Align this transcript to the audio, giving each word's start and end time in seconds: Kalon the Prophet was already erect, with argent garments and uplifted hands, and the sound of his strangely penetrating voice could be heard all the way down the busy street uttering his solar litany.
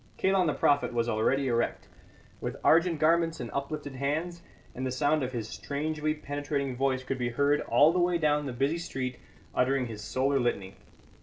Kalon 0.17 0.47
the 0.47 0.55
Prophet 0.55 0.93
was 0.95 1.07
already 1.07 1.47
erect, 1.47 1.87
with 2.39 2.57
argent 2.63 2.99
garments 2.99 3.39
and 3.39 3.51
uplifted 3.53 3.93
hands, 3.93 4.41
and 4.73 4.83
the 4.83 4.91
sound 4.91 5.21
of 5.21 5.31
his 5.31 5.47
strangely 5.47 6.15
penetrating 6.15 6.75
voice 6.75 7.03
could 7.03 7.19
be 7.19 7.29
heard 7.29 7.61
all 7.61 7.93
the 7.93 7.99
way 7.99 8.17
down 8.17 8.47
the 8.47 8.51
busy 8.51 8.79
street 8.79 9.19
uttering 9.53 9.85
his 9.85 10.01
solar 10.01 10.39
litany. 10.39 10.73